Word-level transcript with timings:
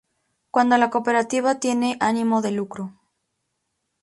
Cuando 0.49 0.77
la 0.79 0.89
cooperativa 0.89 1.59
tiene 1.59 1.97
ánimo 1.99 2.41
de 2.41 2.49
lucro. 2.49 2.91